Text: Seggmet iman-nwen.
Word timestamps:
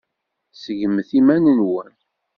Seggmet 0.53 1.09
iman-nwen. 1.19 1.91